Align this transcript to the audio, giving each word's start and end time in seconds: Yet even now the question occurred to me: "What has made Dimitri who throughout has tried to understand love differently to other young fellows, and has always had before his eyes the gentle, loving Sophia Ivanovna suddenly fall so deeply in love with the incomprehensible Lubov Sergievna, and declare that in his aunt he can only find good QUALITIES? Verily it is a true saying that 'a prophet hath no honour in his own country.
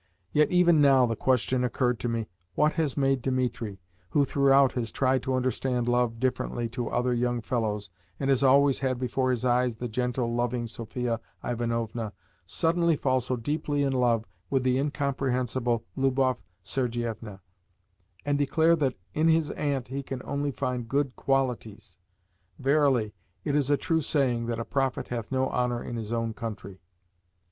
Yet 0.33 0.49
even 0.49 0.81
now 0.81 1.05
the 1.05 1.15
question 1.15 1.63
occurred 1.63 1.99
to 1.99 2.09
me: 2.09 2.27
"What 2.55 2.73
has 2.73 2.97
made 2.97 3.21
Dimitri 3.21 3.77
who 4.09 4.25
throughout 4.25 4.73
has 4.73 4.91
tried 4.91 5.21
to 5.21 5.35
understand 5.35 5.87
love 5.87 6.19
differently 6.19 6.67
to 6.69 6.89
other 6.89 7.13
young 7.13 7.39
fellows, 7.39 7.91
and 8.19 8.27
has 8.31 8.41
always 8.41 8.79
had 8.79 8.97
before 8.97 9.29
his 9.29 9.45
eyes 9.45 9.75
the 9.75 9.87
gentle, 9.87 10.33
loving 10.33 10.65
Sophia 10.65 11.19
Ivanovna 11.45 12.13
suddenly 12.47 12.95
fall 12.95 13.21
so 13.21 13.35
deeply 13.35 13.83
in 13.83 13.93
love 13.93 14.25
with 14.49 14.63
the 14.63 14.79
incomprehensible 14.79 15.85
Lubov 15.95 16.41
Sergievna, 16.63 17.41
and 18.25 18.39
declare 18.39 18.75
that 18.75 18.95
in 19.13 19.27
his 19.27 19.51
aunt 19.51 19.89
he 19.89 20.01
can 20.01 20.23
only 20.25 20.49
find 20.49 20.89
good 20.89 21.15
QUALITIES? 21.15 21.99
Verily 22.57 23.13
it 23.43 23.55
is 23.55 23.69
a 23.69 23.77
true 23.77 24.01
saying 24.01 24.47
that 24.47 24.59
'a 24.59 24.65
prophet 24.65 25.09
hath 25.09 25.31
no 25.31 25.47
honour 25.51 25.83
in 25.83 25.95
his 25.95 26.11
own 26.11 26.33
country. 26.33 26.81